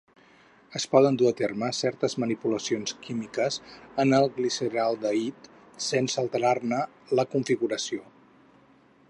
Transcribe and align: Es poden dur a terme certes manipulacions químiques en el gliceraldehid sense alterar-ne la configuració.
Es 0.77 0.85
poden 0.93 1.17
dur 1.21 1.27
a 1.31 1.33
terme 1.41 1.67
certes 1.79 2.15
manipulacions 2.23 2.95
químiques 3.03 3.59
en 4.05 4.17
el 4.21 4.27
gliceraldehid 4.39 5.53
sense 5.91 6.21
alterar-ne 6.25 6.83
la 7.21 7.29
configuració. 7.37 8.11